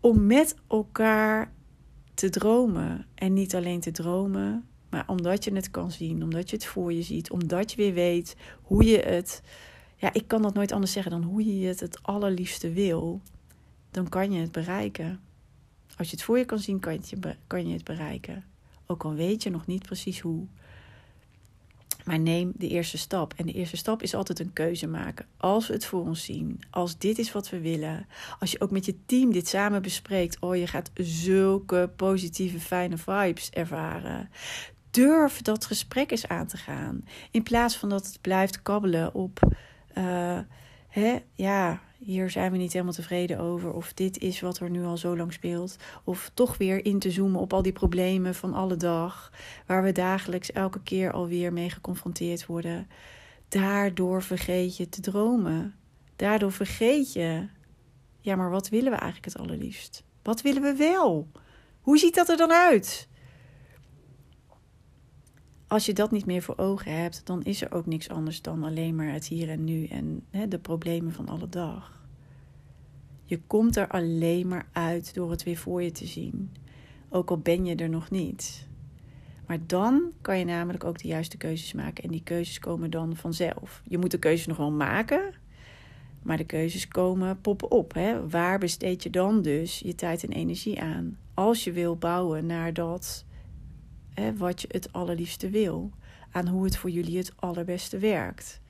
Om 0.00 0.26
met 0.26 0.56
elkaar 0.68 1.52
te 2.14 2.30
dromen. 2.30 3.06
En 3.14 3.32
niet 3.32 3.54
alleen 3.54 3.80
te 3.80 3.90
dromen, 3.90 4.68
maar 4.88 5.04
omdat 5.06 5.44
je 5.44 5.54
het 5.54 5.70
kan 5.70 5.90
zien, 5.90 6.22
omdat 6.22 6.50
je 6.50 6.56
het 6.56 6.66
voor 6.66 6.92
je 6.92 7.02
ziet, 7.02 7.30
omdat 7.30 7.70
je 7.70 7.76
weer 7.76 7.94
weet 7.94 8.36
hoe 8.62 8.84
je 8.84 8.98
het. 8.98 9.42
Ja, 9.96 10.12
ik 10.12 10.28
kan 10.28 10.42
dat 10.42 10.54
nooit 10.54 10.72
anders 10.72 10.92
zeggen 10.92 11.12
dan 11.12 11.22
hoe 11.22 11.60
je 11.60 11.66
het 11.66 11.80
het 11.80 12.02
allerliefste 12.02 12.72
wil. 12.72 13.20
Dan 13.90 14.08
kan 14.08 14.32
je 14.32 14.40
het 14.40 14.52
bereiken. 14.52 15.20
Als 15.96 16.10
je 16.10 16.16
het 16.16 16.24
voor 16.24 16.38
je 16.38 16.44
kan 16.44 16.58
zien, 16.58 16.78
kan 16.78 16.92
je 16.92 17.72
het, 17.72 17.84
bereiken. 17.84 18.44
Ook 18.86 19.04
al 19.04 19.14
weet 19.14 19.42
je 19.42 19.50
nog 19.50 19.66
niet 19.66 19.82
precies 19.82 20.20
hoe. 20.20 20.46
Maar 22.04 22.18
neem 22.18 22.52
de 22.56 22.68
eerste 22.68 22.98
stap. 22.98 23.34
En 23.36 23.46
de 23.46 23.52
eerste 23.52 23.76
stap 23.76 24.02
is 24.02 24.14
altijd 24.14 24.40
een 24.40 24.52
keuze 24.52 24.86
maken. 24.86 25.26
Als 25.36 25.66
we 25.66 25.72
het 25.72 25.84
voor 25.84 26.00
ons 26.00 26.24
zien, 26.24 26.60
als 26.70 26.98
dit 26.98 27.18
is 27.18 27.32
wat 27.32 27.48
we 27.50 27.60
willen, 27.60 28.06
als 28.38 28.52
je 28.52 28.60
ook 28.60 28.70
met 28.70 28.84
je 28.84 28.94
team 29.06 29.32
dit 29.32 29.48
samen 29.48 29.82
bespreekt, 29.82 30.40
oh 30.40 30.56
je 30.56 30.66
gaat 30.66 30.90
zulke 30.94 31.90
positieve, 31.96 32.60
fijne 32.60 32.96
vibes 32.98 33.50
ervaren. 33.50 34.30
Durf 34.90 35.42
dat 35.42 35.64
gesprek 35.64 36.10
eens 36.10 36.28
aan 36.28 36.46
te 36.46 36.56
gaan. 36.56 37.04
In 37.30 37.42
plaats 37.42 37.76
van 37.76 37.88
dat 37.88 38.06
het 38.06 38.20
blijft 38.20 38.62
kabbelen 38.62 39.14
op, 39.14 39.40
uh, 39.94 40.38
hè, 40.88 41.18
ja, 41.34 41.80
hier 41.98 42.30
zijn 42.30 42.52
we 42.52 42.58
niet 42.58 42.72
helemaal 42.72 42.92
tevreden 42.92 43.38
over. 43.38 43.72
Of 43.72 43.92
dit 43.92 44.18
is 44.18 44.40
wat 44.40 44.58
er 44.58 44.70
nu 44.70 44.84
al 44.84 44.96
zo 44.96 45.16
lang 45.16 45.32
speelt. 45.32 45.76
Of 46.04 46.30
toch 46.34 46.56
weer 46.56 46.84
in 46.84 46.98
te 46.98 47.10
zoomen 47.10 47.40
op 47.40 47.52
al 47.52 47.62
die 47.62 47.72
problemen 47.72 48.34
van 48.34 48.54
alle 48.54 48.76
dag. 48.76 49.32
Waar 49.66 49.82
we 49.82 49.92
dagelijks 49.92 50.52
elke 50.52 50.82
keer 50.82 51.12
alweer 51.12 51.52
mee 51.52 51.70
geconfronteerd 51.70 52.46
worden. 52.46 52.88
Daardoor 53.48 54.22
vergeet 54.22 54.76
je 54.76 54.88
te 54.88 55.00
dromen. 55.00 55.74
Daardoor 56.16 56.52
vergeet 56.52 57.12
je. 57.12 57.48
Ja, 58.20 58.36
maar 58.36 58.50
wat 58.50 58.68
willen 58.68 58.92
we 58.92 58.98
eigenlijk 58.98 59.32
het 59.32 59.42
allerliefst? 59.42 60.04
Wat 60.22 60.42
willen 60.42 60.62
we 60.62 60.74
wel? 60.74 61.28
Hoe 61.80 61.98
ziet 61.98 62.14
dat 62.14 62.28
er 62.28 62.36
dan 62.36 62.52
uit? 62.52 63.08
Als 65.68 65.86
je 65.86 65.92
dat 65.92 66.10
niet 66.10 66.26
meer 66.26 66.42
voor 66.42 66.56
ogen 66.56 67.00
hebt, 67.00 67.20
dan 67.24 67.42
is 67.42 67.62
er 67.62 67.72
ook 67.72 67.86
niks 67.86 68.08
anders 68.08 68.42
dan 68.42 68.64
alleen 68.64 68.94
maar 68.94 69.12
het 69.12 69.26
hier 69.26 69.48
en 69.48 69.64
nu 69.64 69.86
en 69.86 70.24
hè, 70.30 70.48
de 70.48 70.58
problemen 70.58 71.12
van 71.12 71.28
alle 71.28 71.48
dag. 71.48 72.06
Je 73.24 73.40
komt 73.46 73.76
er 73.76 73.88
alleen 73.88 74.48
maar 74.48 74.68
uit 74.72 75.14
door 75.14 75.30
het 75.30 75.42
weer 75.42 75.56
voor 75.56 75.82
je 75.82 75.92
te 75.92 76.06
zien, 76.06 76.52
ook 77.08 77.30
al 77.30 77.38
ben 77.38 77.64
je 77.64 77.74
er 77.74 77.88
nog 77.88 78.10
niet. 78.10 78.66
Maar 79.46 79.58
dan 79.66 80.02
kan 80.20 80.38
je 80.38 80.44
namelijk 80.44 80.84
ook 80.84 80.98
de 80.98 81.08
juiste 81.08 81.36
keuzes 81.36 81.72
maken 81.72 82.04
en 82.04 82.10
die 82.10 82.22
keuzes 82.22 82.58
komen 82.58 82.90
dan 82.90 83.16
vanzelf. 83.16 83.82
Je 83.84 83.98
moet 83.98 84.10
de 84.10 84.18
keuzes 84.18 84.46
nog 84.46 84.56
wel 84.56 84.70
maken, 84.70 85.34
maar 86.22 86.36
de 86.36 86.44
keuzes 86.44 86.88
komen 86.88 87.40
poppen 87.40 87.70
op. 87.70 87.94
Hè? 87.94 88.28
Waar 88.28 88.58
besteed 88.58 89.02
je 89.02 89.10
dan 89.10 89.42
dus 89.42 89.78
je 89.78 89.94
tijd 89.94 90.24
en 90.24 90.32
energie 90.32 90.80
aan? 90.80 91.18
Als 91.34 91.64
je 91.64 91.72
wil 91.72 91.96
bouwen 91.96 92.46
naar 92.46 92.72
dat 92.72 93.24
wat 94.36 94.60
je 94.60 94.68
het 94.70 94.92
allerliefste 94.92 95.50
wil, 95.50 95.90
aan 96.30 96.48
hoe 96.48 96.64
het 96.64 96.76
voor 96.76 96.90
jullie 96.90 97.18
het 97.18 97.32
allerbeste 97.36 97.98
werkt. 97.98 98.60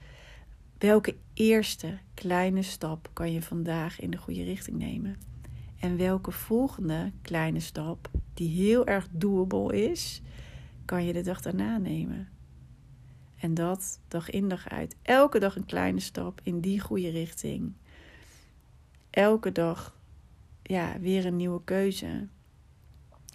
Welke 0.78 1.16
eerste 1.34 1.98
kleine 2.14 2.62
stap 2.62 3.10
kan 3.12 3.32
je 3.32 3.42
vandaag 3.42 4.00
in 4.00 4.10
de 4.10 4.16
goede 4.16 4.42
richting 4.42 4.78
nemen? 4.78 5.16
En 5.80 5.96
welke 5.96 6.30
volgende 6.30 7.12
kleine 7.22 7.60
stap, 7.60 8.10
die 8.34 8.48
heel 8.48 8.86
erg 8.86 9.08
doable 9.10 9.90
is, 9.90 10.22
kan 10.84 11.04
je 11.04 11.12
de 11.12 11.22
dag 11.22 11.40
daarna 11.40 11.78
nemen? 11.78 12.28
En 13.36 13.54
dat 13.54 14.00
dag 14.08 14.30
in 14.30 14.48
dag 14.48 14.68
uit. 14.68 14.96
Elke 15.02 15.38
dag 15.38 15.56
een 15.56 15.66
kleine 15.66 16.00
stap 16.00 16.40
in 16.42 16.60
die 16.60 16.80
goede 16.80 17.08
richting. 17.08 17.72
Elke 19.10 19.52
dag 19.52 19.96
ja, 20.62 21.00
weer 21.00 21.26
een 21.26 21.36
nieuwe 21.36 21.64
keuze. 21.64 22.28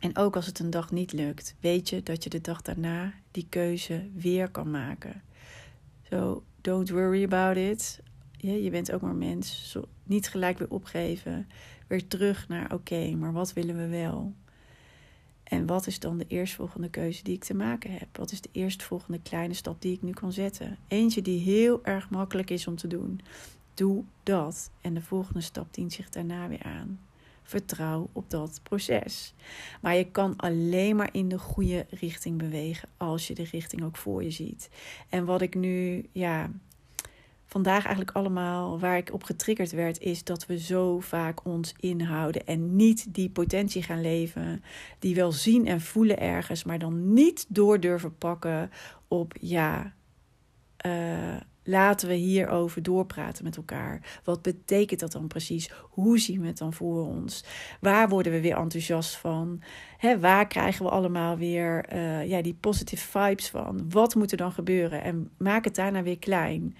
En 0.03 0.17
ook 0.17 0.35
als 0.35 0.45
het 0.45 0.59
een 0.59 0.69
dag 0.69 0.91
niet 0.91 1.13
lukt, 1.13 1.55
weet 1.59 1.89
je 1.89 2.03
dat 2.03 2.23
je 2.23 2.29
de 2.29 2.41
dag 2.41 2.61
daarna 2.61 3.13
die 3.31 3.45
keuze 3.49 4.09
weer 4.15 4.49
kan 4.49 4.71
maken. 4.71 5.21
So 6.09 6.43
don't 6.61 6.89
worry 6.89 7.23
about 7.23 7.57
it. 7.57 8.01
je 8.37 8.69
bent 8.69 8.91
ook 8.91 9.01
maar 9.01 9.15
mens. 9.15 9.77
niet 10.03 10.29
gelijk 10.29 10.57
weer 10.57 10.69
opgeven. 10.69 11.47
Weer 11.87 12.07
terug 12.07 12.47
naar 12.47 12.73
oké, 12.73 13.15
maar 13.15 13.33
wat 13.33 13.53
willen 13.53 13.77
we 13.77 13.87
wel? 13.87 14.33
En 15.43 15.65
wat 15.65 15.87
is 15.87 15.99
dan 15.99 16.17
de 16.17 16.27
eerstvolgende 16.27 16.89
keuze 16.89 17.23
die 17.23 17.35
ik 17.35 17.43
te 17.43 17.53
maken 17.53 17.91
heb? 17.91 18.17
Wat 18.17 18.31
is 18.31 18.41
de 18.41 18.49
eerstvolgende 18.51 19.19
kleine 19.21 19.53
stap 19.53 19.81
die 19.81 19.93
ik 19.93 20.01
nu 20.01 20.11
kan 20.11 20.31
zetten? 20.31 20.77
Eentje 20.87 21.21
die 21.21 21.39
heel 21.39 21.85
erg 21.85 22.09
makkelijk 22.09 22.49
is 22.49 22.67
om 22.67 22.75
te 22.75 22.87
doen. 22.87 23.21
Doe 23.73 24.03
dat. 24.23 24.71
En 24.81 24.93
de 24.93 25.01
volgende 25.01 25.41
stap 25.41 25.73
dient 25.73 25.93
zich 25.93 26.09
daarna 26.09 26.47
weer 26.47 26.63
aan. 26.63 26.99
Vertrouw 27.43 28.09
op 28.11 28.29
dat 28.29 28.59
proces. 28.63 29.33
Maar 29.81 29.95
je 29.95 30.11
kan 30.11 30.35
alleen 30.35 30.95
maar 30.95 31.09
in 31.11 31.29
de 31.29 31.37
goede 31.37 31.85
richting 31.89 32.37
bewegen 32.37 32.89
als 32.97 33.27
je 33.27 33.33
de 33.33 33.47
richting 33.51 33.83
ook 33.83 33.97
voor 33.97 34.23
je 34.23 34.31
ziet. 34.31 34.69
En 35.09 35.25
wat 35.25 35.41
ik 35.41 35.55
nu, 35.55 36.05
ja, 36.11 36.49
vandaag 37.45 37.85
eigenlijk 37.85 38.15
allemaal 38.15 38.79
waar 38.79 38.97
ik 38.97 39.13
op 39.13 39.23
getriggerd 39.23 39.71
werd, 39.71 39.99
is 39.99 40.23
dat 40.23 40.45
we 40.45 40.59
zo 40.59 40.99
vaak 40.99 41.45
ons 41.45 41.73
inhouden 41.79 42.45
en 42.47 42.75
niet 42.75 43.13
die 43.13 43.29
potentie 43.29 43.83
gaan 43.83 44.01
leven, 44.01 44.63
die 44.99 45.15
wel 45.15 45.31
zien 45.31 45.67
en 45.67 45.81
voelen 45.81 46.19
ergens, 46.19 46.63
maar 46.63 46.79
dan 46.79 47.13
niet 47.13 47.45
door 47.49 47.79
durven 47.79 48.17
pakken 48.17 48.71
op 49.07 49.33
ja. 49.39 49.93
Uh, 50.85 51.35
Laten 51.63 52.07
we 52.07 52.13
hierover 52.13 52.83
doorpraten 52.83 53.43
met 53.43 53.57
elkaar. 53.57 54.19
Wat 54.23 54.41
betekent 54.41 54.99
dat 54.99 55.11
dan 55.11 55.27
precies? 55.27 55.71
Hoe 55.89 56.19
zien 56.19 56.41
we 56.41 56.47
het 56.47 56.57
dan 56.57 56.73
voor 56.73 57.07
ons? 57.07 57.43
Waar 57.79 58.09
worden 58.09 58.31
we 58.31 58.41
weer 58.41 58.57
enthousiast 58.57 59.15
van? 59.15 59.61
Waar 60.19 60.47
krijgen 60.47 60.85
we 60.85 60.91
allemaal 60.91 61.37
weer 61.37 61.93
uh, 61.93 62.27
ja, 62.27 62.41
die 62.41 62.57
positive 62.59 63.19
vibes 63.19 63.49
van? 63.49 63.89
Wat 63.89 64.15
moet 64.15 64.31
er 64.31 64.37
dan 64.37 64.51
gebeuren? 64.51 65.03
En 65.03 65.29
maak 65.37 65.63
het 65.63 65.75
daarna 65.75 66.03
weer 66.03 66.19
klein. 66.19 66.77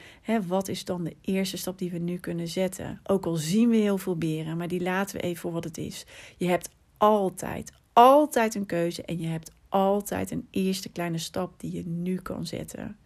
Wat 0.48 0.68
is 0.68 0.86
dan 0.86 1.04
de 1.04 1.16
eerste 1.22 1.58
stap 1.58 1.78
die 1.78 1.92
we 1.92 1.98
nu 1.98 2.18
kunnen 2.18 2.48
zetten? 2.48 3.00
Ook 3.04 3.26
al 3.26 3.36
zien 3.36 3.70
we 3.70 3.76
heel 3.76 3.98
veel 3.98 4.18
beren, 4.18 4.58
maar 4.58 4.68
die 4.68 4.82
laten 4.82 5.16
we 5.16 5.24
even 5.24 5.42
voor 5.42 5.52
wat 5.52 5.64
het 5.64 5.78
is. 5.78 6.06
Je 6.38 6.48
hebt 6.48 6.70
altijd, 6.98 7.72
altijd 7.94 8.56
een 8.56 8.66
keuze 8.66 9.04
en 9.04 9.20
je 9.20 9.28
hebt 9.28 9.52
altijd 9.70 10.32
een 10.32 10.48
eerste 10.52 10.90
kleine 10.90 11.18
stap 11.18 11.60
die 11.60 11.72
je 11.72 11.84
nu 11.86 12.16
kan 12.16 12.46
zetten. 12.46 12.98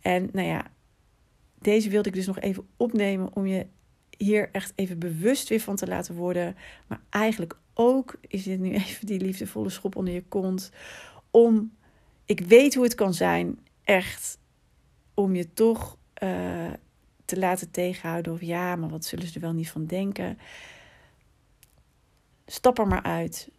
En 0.00 0.28
nou 0.32 0.46
ja, 0.46 0.66
deze 1.60 1.90
wilde 1.90 2.08
ik 2.08 2.14
dus 2.14 2.26
nog 2.26 2.38
even 2.38 2.66
opnemen 2.76 3.34
om 3.34 3.46
je 3.46 3.66
hier 4.16 4.48
echt 4.52 4.72
even 4.74 4.98
bewust 4.98 5.48
weer 5.48 5.60
van 5.60 5.76
te 5.76 5.86
laten 5.86 6.14
worden. 6.14 6.56
Maar 6.86 7.00
eigenlijk 7.10 7.58
ook 7.74 8.16
is 8.20 8.42
dit 8.42 8.60
nu 8.60 8.70
even 8.84 9.06
die 9.06 9.20
liefdevolle 9.20 9.70
schop 9.70 9.96
onder 9.96 10.14
je 10.14 10.24
kont. 10.28 10.70
Om, 11.30 11.72
ik 12.24 12.40
weet 12.40 12.74
hoe 12.74 12.84
het 12.84 12.94
kan 12.94 13.14
zijn, 13.14 13.58
echt, 13.84 14.38
om 15.14 15.34
je 15.34 15.52
toch 15.52 15.98
uh, 16.22 16.72
te 17.24 17.38
laten 17.38 17.70
tegenhouden. 17.70 18.32
Of 18.32 18.40
ja, 18.40 18.76
maar 18.76 18.88
wat 18.88 19.04
zullen 19.04 19.26
ze 19.26 19.34
er 19.34 19.40
wel 19.40 19.52
niet 19.52 19.70
van 19.70 19.86
denken? 19.86 20.38
Stap 22.46 22.78
er 22.78 22.86
maar 22.86 23.02
uit. 23.02 23.50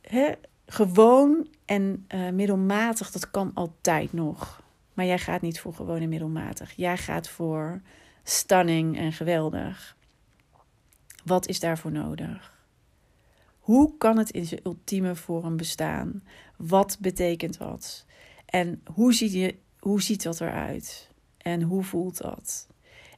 He, 0.00 0.32
gewoon 0.66 1.48
en 1.64 2.06
uh, 2.14 2.30
middelmatig, 2.30 3.10
dat 3.10 3.30
kan 3.30 3.50
altijd 3.54 4.12
nog. 4.12 4.63
Maar 4.94 5.06
jij 5.06 5.18
gaat 5.18 5.40
niet 5.40 5.60
voor 5.60 5.74
gewoon 5.74 6.00
en 6.00 6.08
middelmatig. 6.08 6.72
Jij 6.76 6.96
gaat 6.96 7.28
voor 7.28 7.80
stunning 8.22 8.98
en 8.98 9.12
geweldig. 9.12 9.96
Wat 11.24 11.48
is 11.48 11.60
daarvoor 11.60 11.92
nodig? 11.92 12.52
Hoe 13.58 13.96
kan 13.98 14.18
het 14.18 14.30
in 14.30 14.44
zijn 14.44 14.60
ultieme 14.64 15.14
vorm 15.14 15.56
bestaan? 15.56 16.22
Wat 16.56 16.96
betekent 17.00 17.58
dat? 17.58 18.06
En 18.46 18.82
hoe 18.92 19.14
ziet, 19.14 19.32
je, 19.32 19.54
hoe 19.78 20.02
ziet 20.02 20.22
dat 20.22 20.40
eruit? 20.40 21.10
En 21.38 21.62
hoe 21.62 21.82
voelt 21.82 22.18
dat? 22.18 22.66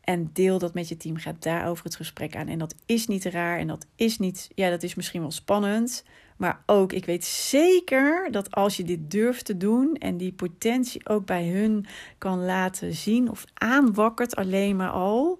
En 0.00 0.30
deel 0.33 0.59
dat 0.59 0.75
met 0.75 0.88
je 0.88 0.97
team. 0.97 1.16
Ga 1.16 1.35
daarover 1.38 1.85
het 1.85 1.97
gesprek 1.97 2.37
aan. 2.37 2.49
En 2.49 2.59
dat 2.59 2.75
is 2.87 3.06
niet 3.06 3.25
raar. 3.25 3.59
En 3.59 3.66
dat 3.66 3.87
is 3.97 4.18
niet. 4.18 4.49
Ja, 4.54 4.71
dat 4.71 4.83
is 4.83 4.95
misschien 4.95 5.21
wel 5.21 5.30
spannend. 5.30 6.04
Maar 6.36 6.62
ook, 6.66 6.92
ik 6.92 7.04
weet 7.04 7.24
zeker 7.24 8.30
dat 8.30 8.50
als 8.50 8.76
je 8.76 8.84
dit 8.84 9.10
durft 9.10 9.44
te 9.44 9.56
doen. 9.56 9.94
En 9.94 10.16
die 10.16 10.32
potentie 10.32 11.08
ook 11.08 11.26
bij 11.26 11.48
hun 11.48 11.86
kan 12.18 12.44
laten 12.44 12.94
zien. 12.94 13.30
Of 13.30 13.44
aanwakkert 13.54 14.36
alleen 14.36 14.76
maar 14.76 14.90
al. 14.90 15.38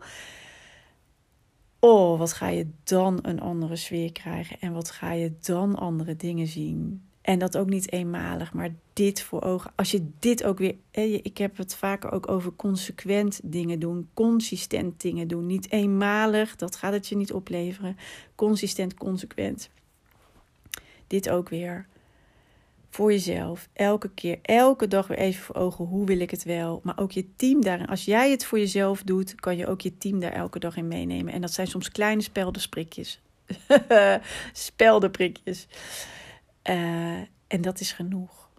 Oh, 1.79 2.19
wat 2.19 2.33
ga 2.33 2.49
je 2.49 2.67
dan 2.85 3.19
een 3.23 3.41
andere 3.41 3.77
sfeer 3.77 4.13
krijgen. 4.13 4.57
En 4.61 4.73
wat 4.73 4.91
ga 4.91 5.13
je 5.13 5.33
dan 5.41 5.75
andere 5.75 6.17
dingen 6.17 6.47
zien. 6.47 7.07
En 7.27 7.39
dat 7.39 7.57
ook 7.57 7.69
niet 7.69 7.93
eenmalig, 7.93 8.53
maar 8.53 8.75
dit 8.93 9.23
voor 9.23 9.43
ogen. 9.43 9.73
Als 9.75 9.91
je 9.91 10.09
dit 10.19 10.45
ook 10.45 10.59
weer. 10.59 10.75
Ik 11.23 11.39
heb 11.39 11.57
het 11.57 11.75
vaker 11.75 12.13
ook 12.13 12.29
over 12.29 12.53
consequent 12.57 13.41
dingen 13.45 13.79
doen. 13.79 14.09
Consistent 14.15 15.01
dingen 15.01 15.29
doen. 15.29 15.47
Niet 15.47 15.71
eenmalig, 15.73 16.57
dat 16.57 16.77
gaat 16.77 16.93
het 16.93 17.09
je 17.09 17.17
niet 17.17 17.33
opleveren. 17.33 17.97
Consistent, 18.35 18.95
consequent. 18.95 19.71
Dit 21.07 21.29
ook 21.29 21.49
weer. 21.49 21.87
Voor 22.91 23.13
jezelf. 23.13 23.69
Elke 23.73 24.11
keer, 24.11 24.39
elke 24.43 24.89
dag 24.89 25.07
weer 25.07 25.19
even 25.19 25.43
voor 25.43 25.55
ogen. 25.55 25.85
Hoe 25.85 26.07
wil 26.07 26.21
ik 26.21 26.31
het 26.31 26.45
wel? 26.45 26.81
Maar 26.83 26.99
ook 26.99 27.13
je 27.13 27.35
team 27.37 27.63
daarin. 27.63 27.87
Als 27.87 28.05
jij 28.05 28.31
het 28.31 28.45
voor 28.45 28.59
jezelf 28.59 29.03
doet, 29.03 29.35
kan 29.35 29.57
je 29.57 29.67
ook 29.67 29.81
je 29.81 29.99
team 29.99 30.21
daar 30.21 30.33
elke 30.33 30.59
dag 30.59 30.77
in 30.77 30.89
meenemen. 30.89 31.33
En 31.33 31.41
dat 31.41 31.53
zijn 31.53 31.67
soms 31.67 31.91
kleine 31.91 32.23
speldenprikjes. 32.23 33.21
speldenprikjes. 34.53 35.67
Uh, 36.71 37.21
en 37.47 37.61
dat 37.61 37.81
is 37.81 37.93
genoeg. 37.93 38.51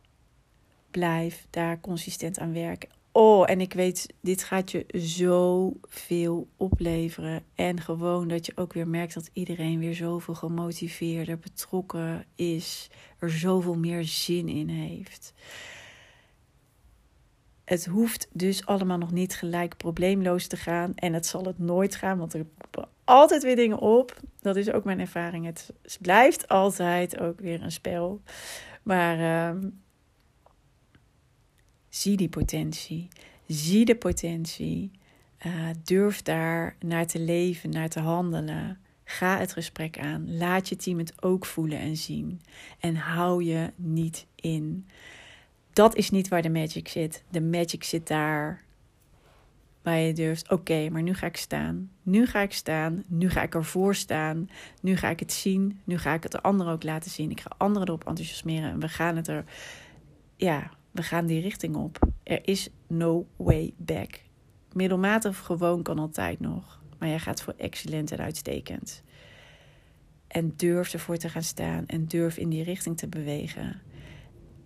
Blijf 0.92 1.48
daar 1.50 1.80
consistent 1.80 2.40
aan 2.40 2.54
werken. 2.54 2.90
Oh, 3.20 3.50
en 3.50 3.62
ik 3.62 3.74
weet, 3.74 4.14
dit 4.22 4.44
gaat 4.44 4.72
je 4.72 4.86
zoveel 4.88 6.48
opleveren. 6.58 7.44
En 7.56 7.82
gewoon 7.82 8.28
dat 8.28 8.46
je 8.46 8.52
ook 8.56 8.74
weer 8.74 8.88
merkt 8.88 9.14
dat 9.14 9.30
iedereen 9.34 9.80
weer 9.80 9.96
zoveel 9.96 10.34
gemotiveerder, 10.34 11.40
betrokken 11.40 12.26
is. 12.36 12.90
Er 13.20 13.32
zoveel 13.32 13.78
meer 13.78 14.04
zin 14.04 14.48
in 14.48 14.70
heeft. 14.70 15.34
Het 17.66 17.86
hoeft 17.86 18.28
dus 18.32 18.66
allemaal 18.66 18.98
nog 18.98 19.12
niet 19.12 19.36
gelijk 19.36 19.78
probleemloos 19.78 20.48
te 20.48 20.58
gaan. 20.58 20.96
En 20.96 21.14
het 21.14 21.26
zal 21.26 21.46
het 21.46 21.60
nooit 21.60 21.96
gaan, 21.96 22.18
want 22.18 22.34
er 22.34 22.46
poppen 22.46 22.90
altijd 23.04 23.44
weer 23.44 23.56
dingen 23.56 23.80
op. 23.80 24.20
Dat 24.40 24.56
is 24.56 24.72
ook 24.72 24.84
mijn 24.84 25.00
ervaring. 25.00 25.46
Het 25.46 25.72
blijft 26.02 26.48
altijd 26.48 27.20
ook 27.20 27.40
weer 27.40 27.62
een 27.62 27.72
spel. 27.72 28.22
Maar 28.84 29.20
uh, 29.56 29.70
zie 32.02 32.18
die 32.18 32.30
potentie. 32.30 33.08
Zie 33.48 33.86
de 33.86 33.96
potentie. 33.96 34.92
Uh, 35.46 35.70
durf 35.84 36.22
daar 36.22 36.76
naar 36.80 37.08
te 37.08 37.20
leven, 37.20 37.70
naar 37.70 37.90
te 37.90 38.00
handelen. 38.00 38.80
Ga 39.04 39.38
het 39.38 39.54
gesprek 39.54 40.00
aan. 40.00 40.38
Laat 40.38 40.70
je 40.70 40.76
team 40.76 40.98
het 40.98 41.24
ook 41.24 41.46
voelen 41.46 41.80
en 41.80 41.98
zien. 41.98 42.42
En 42.80 42.96
hou 42.96 43.44
je 43.44 43.72
niet 43.76 44.26
in. 44.36 44.88
Dat 45.74 45.96
is 45.96 46.10
niet 46.10 46.28
waar 46.28 46.42
de 46.42 46.50
magic 46.50 46.88
zit. 46.88 47.24
De 47.30 47.42
magic 47.42 47.84
zit 47.84 48.08
daar 48.08 48.66
waar 49.82 50.00
je 50.00 50.14
durft, 50.14 50.52
oké, 50.52 50.90
maar 50.90 51.02
nu 51.02 51.14
ga 51.14 51.26
ik 51.26 51.38
staan. 51.38 51.92
Nu 52.04 52.26
ga 52.26 52.42
ik 52.42 52.54
staan. 52.54 53.04
Nu 53.08 53.30
ga 53.30 53.42
ik 53.42 53.56
ervoor 53.56 53.96
staan. 53.96 54.50
Nu 54.82 54.96
ga 54.96 55.10
ik 55.10 55.20
het 55.20 55.34
zien. 55.34 55.80
Nu 55.84 55.98
ga 55.98 56.14
ik 56.14 56.24
het 56.24 56.32
de 56.32 56.42
anderen 56.42 56.74
ook 56.74 56.84
laten 56.84 57.12
zien. 57.12 57.32
Ik 57.32 57.42
ga 57.42 57.52
anderen 57.58 57.88
erop 57.88 58.08
enthousiasmeren. 58.08 58.70
En 58.70 58.80
we 58.80 58.90
gaan 58.90 59.16
het 59.16 59.28
er, 59.28 59.44
ja, 60.36 60.72
we 60.98 61.04
gaan 61.04 61.26
die 61.26 61.42
richting 61.42 61.76
op. 61.76 62.00
Er 62.24 62.48
is 62.48 62.70
no 62.88 63.28
way 63.36 63.74
back. 63.78 64.22
Middelmatig 64.74 65.38
gewoon 65.38 65.84
kan 65.84 66.00
altijd 66.00 66.40
nog. 66.40 66.82
Maar 67.00 67.10
jij 67.10 67.20
gaat 67.20 67.42
voor 67.42 67.54
excellent 67.58 68.12
en 68.12 68.20
uitstekend. 68.20 69.04
En 70.28 70.54
durf 70.56 70.94
ervoor 70.94 71.18
te 71.18 71.30
gaan 71.30 71.44
staan 71.44 71.86
en 71.86 72.08
durf 72.08 72.38
in 72.38 72.50
die 72.50 72.64
richting 72.64 72.98
te 72.98 73.08
bewegen 73.08 73.82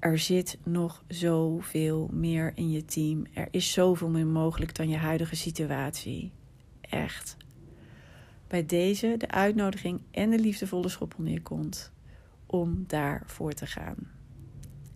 er 0.02 0.20
zit 0.20 0.58
nog 0.64 1.04
zoveel 1.08 2.10
meer 2.12 2.52
in 2.56 2.72
je 2.72 2.86
team. 2.86 3.26
Er 3.34 3.48
is 3.52 3.72
zoveel 3.72 4.10
meer 4.10 4.26
mogelijk 4.26 4.76
dan 4.76 4.90
je 4.90 4.98
huidige 4.98 5.36
situatie. 5.36 6.32
Echt. 6.82 7.38
Bij 8.48 8.66
deze 8.66 9.16
de 9.18 9.28
uitnodiging 9.28 10.02
en 10.12 10.30
de 10.30 10.40
liefdevolle 10.40 10.90
schop 10.90 11.16
onder 11.18 11.34
je 11.34 11.42
kont 11.42 11.92
om 12.46 12.84
daarvoor 12.88 13.54
te 13.54 13.66
gaan. 13.66 14.12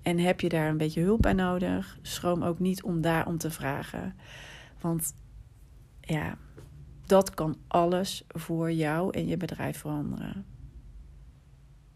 En 0.05 0.19
heb 0.19 0.41
je 0.41 0.49
daar 0.49 0.69
een 0.69 0.77
beetje 0.77 1.01
hulp 1.01 1.21
bij 1.21 1.33
nodig? 1.33 1.97
Schroom 2.01 2.43
ook 2.43 2.59
niet 2.59 2.83
om 2.83 3.01
daar 3.01 3.27
om 3.27 3.37
te 3.37 3.51
vragen. 3.51 4.15
Want 4.81 5.13
ja, 6.01 6.37
dat 7.05 7.33
kan 7.33 7.57
alles 7.67 8.23
voor 8.27 8.71
jou 8.71 9.13
en 9.13 9.27
je 9.27 9.37
bedrijf 9.37 9.77
veranderen. 9.77 10.45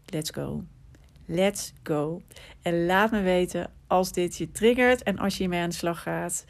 Let's 0.04 0.30
go. 0.30 0.64
Let's 1.24 1.72
go. 1.82 2.22
En 2.62 2.86
laat 2.86 3.10
me 3.10 3.20
weten 3.20 3.70
als 3.86 4.12
dit 4.12 4.36
je 4.36 4.50
triggert 4.50 5.02
en 5.02 5.18
als 5.18 5.32
je 5.32 5.40
hiermee 5.40 5.62
aan 5.62 5.68
de 5.68 5.74
slag 5.74 6.02
gaat. 6.02 6.44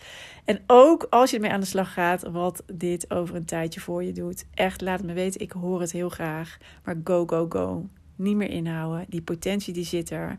En 0.44 0.62
ook 0.66 1.06
als 1.10 1.30
je 1.30 1.36
ermee 1.36 1.52
aan 1.52 1.60
de 1.60 1.66
slag 1.66 1.92
gaat, 1.92 2.22
wat 2.22 2.62
dit 2.74 3.10
over 3.10 3.34
een 3.34 3.44
tijdje 3.44 3.80
voor 3.80 4.04
je 4.04 4.12
doet. 4.12 4.44
Echt, 4.54 4.80
laat 4.80 5.02
me 5.02 5.12
weten. 5.12 5.40
Ik 5.40 5.52
hoor 5.52 5.80
het 5.80 5.92
heel 5.92 6.08
graag. 6.08 6.58
Maar 6.84 7.00
go, 7.04 7.26
go, 7.26 7.46
go. 7.48 7.86
Niet 8.16 8.36
meer 8.36 8.50
inhouden. 8.50 9.06
Die 9.08 9.22
potentie 9.22 9.74
die 9.74 9.84
zit 9.84 10.10
er. 10.10 10.38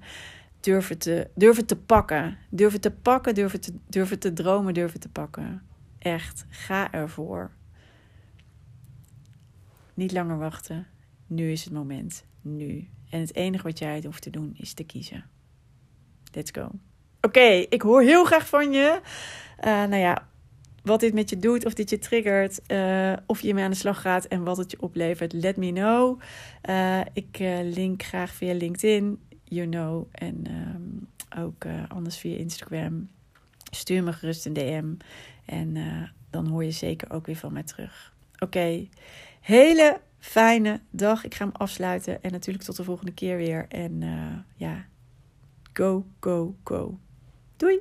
Durf 0.62 0.88
het 0.88 1.00
te, 1.00 1.30
durf 1.36 1.58
het 1.58 1.68
te 1.68 1.76
pakken. 1.76 2.38
Durf 2.50 2.74
het 2.74 2.82
te 2.82 2.92
pakken, 2.92 3.36
durf 3.36 3.52
het 3.52 3.62
te, 3.62 3.74
durf 3.90 4.10
het 4.10 4.22
te 4.22 4.34
dromen, 4.34 4.74
durf 4.74 4.92
het 4.92 5.02
te 5.02 5.10
pakken. 5.10 5.62
Echt, 6.00 6.46
ga 6.50 6.92
ervoor. 6.92 7.52
Niet 9.94 10.12
langer 10.12 10.38
wachten. 10.38 10.88
Nu 11.28 11.52
is 11.52 11.64
het 11.64 11.74
moment. 11.74 12.26
Nu. 12.42 12.90
En 13.10 13.20
het 13.20 13.36
enige 13.36 13.64
wat 13.64 13.80
jij 13.80 14.02
hoeft 14.06 14.22
te 14.22 14.30
doen 14.30 14.54
is 14.58 14.74
te 14.74 14.84
kiezen. 14.84 15.26
Let's 16.32 16.52
go. 16.52 16.72
Oké, 17.22 17.66
ik 17.70 17.82
hoor 17.82 18.02
heel 18.02 18.26
graag 18.26 18.48
van 18.48 18.72
je. 18.72 19.02
Uh, 19.60 19.66
nou 19.66 19.96
ja, 19.96 20.28
wat 20.84 21.00
dit 21.00 21.14
met 21.14 21.30
je 21.30 21.38
doet, 21.38 21.66
of 21.66 21.74
dit 21.74 21.90
je 21.90 22.00
triggert, 22.00 22.62
uh, 22.68 23.14
of 23.26 23.42
je 23.42 23.54
mee 23.54 23.64
aan 23.64 23.72
de 23.72 23.78
slag 23.78 24.02
gaat 24.02 24.26
en 24.26 24.44
wat 24.44 24.58
het 24.58 24.72
je 24.72 24.82
oplevert, 24.82 25.34
let 25.34 25.58
me 25.58 25.72
know. 25.72 26.22
Uh, 26.70 27.02
ik 27.14 27.38
link 27.64 28.04
graag 28.04 28.34
via 28.34 28.54
LinkedIn, 28.54 29.20
you 29.56 30.06
en 30.12 30.46
um, 30.52 31.08
ook 31.44 31.66
anders 31.88 32.18
via 32.18 32.38
Instagram. 32.38 33.10
Stuur 33.72 34.04
me 34.04 34.14
gerust 34.14 34.46
een 34.46 34.54
DM 34.54 34.94
en 35.46 35.78
dan 36.30 36.48
hoor 36.48 36.64
je 36.64 36.72
zeker 36.72 37.12
ook 37.12 37.26
weer 37.26 37.36
van 37.36 37.54
mij 37.54 37.64
terug. 37.64 38.14
Oké, 38.40 38.88
hele 39.42 40.02
fijne 40.22 40.80
dag. 40.90 41.24
Ik 41.24 41.36
ga 41.36 41.46
hem 41.46 41.54
afsluiten. 41.56 42.24
En 42.24 42.32
natuurlijk 42.32 42.66
tot 42.66 42.76
de 42.76 42.84
volgende 42.84 43.14
keer 43.14 43.38
weer. 43.38 43.66
En 43.68 44.02
uh, 44.02 44.38
ja, 44.56 44.86
go, 45.74 46.06
go, 46.20 46.56
go. 46.64 47.00
Doei! 47.58 47.80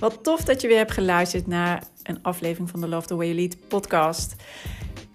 Wat 0.00 0.24
tof 0.24 0.44
dat 0.44 0.60
je 0.60 0.68
weer 0.68 0.76
hebt 0.76 0.92
geluisterd 0.92 1.46
naar 1.46 1.84
een 2.02 2.22
aflevering 2.22 2.70
van 2.70 2.80
de 2.80 2.88
Love 2.88 3.06
the 3.06 3.16
Way 3.16 3.26
You 3.26 3.38
Lead 3.38 3.68
podcast. 3.68 4.36